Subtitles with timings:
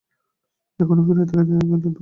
[0.79, 1.89] এখন ফিরিয়া তাকাইতে গেলে দুঃখ পাইতে হইবে।